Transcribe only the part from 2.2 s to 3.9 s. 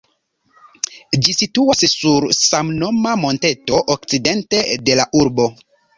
samnoma monteto,